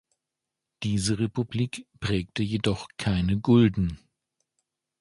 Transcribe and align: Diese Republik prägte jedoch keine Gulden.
Diese 0.81 1.19
Republik 1.19 1.85
prägte 1.99 2.41
jedoch 2.41 2.87
keine 2.97 3.39
Gulden. 3.39 3.99